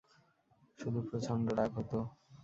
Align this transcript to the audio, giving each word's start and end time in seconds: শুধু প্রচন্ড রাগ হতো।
শুধু 0.79 0.99
প্রচন্ড 1.07 1.45
রাগ 1.57 1.71
হতো। 1.77 1.99